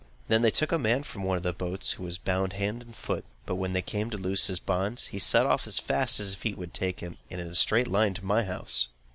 [0.29, 2.95] They then took a man from one of the boats, who was bound hand and
[2.95, 6.25] foot; but when they came to loose his bonds, he set off as fast as
[6.29, 8.87] his feet would take him, and in a straight line to my house.